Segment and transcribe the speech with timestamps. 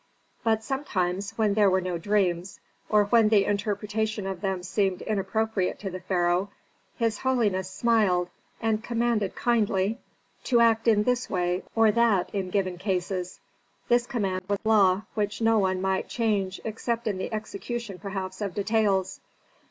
[0.43, 2.59] But sometimes, when there were no dreams,
[2.89, 6.49] or when the interpretation of them seemed inappropriate to the pharaoh,
[6.97, 9.99] his holiness smiled and commanded kindly
[10.45, 13.39] to act in this way or that in given cases.
[13.89, 18.55] This command was law which no one might change except in the execution perhaps of
[18.55, 19.19] details.